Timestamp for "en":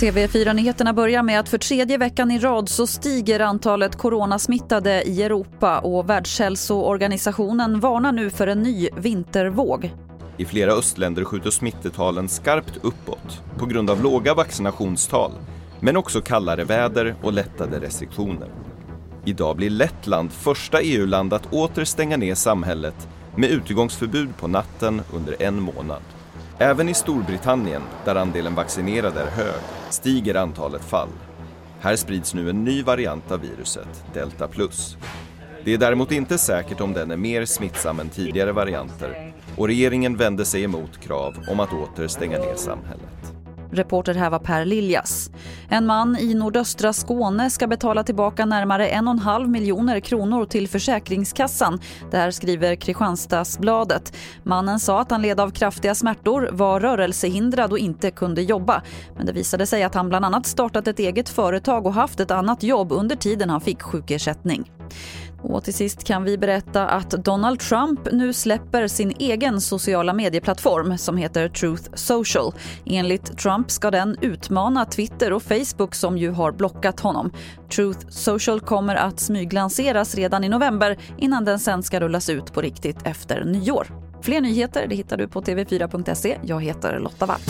8.46-8.62, 25.42-25.62, 32.50-32.64, 45.68-45.86